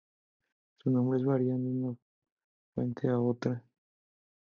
Sus 0.79 0.91
nombres 0.91 1.23
varían 1.23 1.61
de 1.63 1.69
una 1.69 1.95
fuente 2.73 3.07
a 3.07 3.19
otra. 3.19 3.61